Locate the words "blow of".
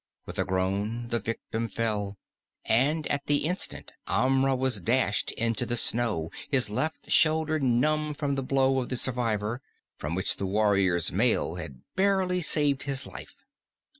8.41-8.89